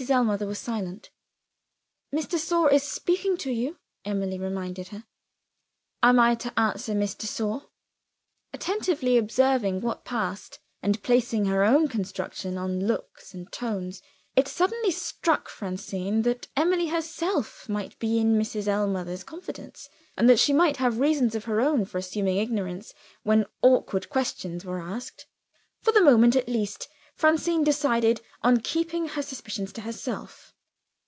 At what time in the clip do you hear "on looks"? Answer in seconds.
12.57-13.35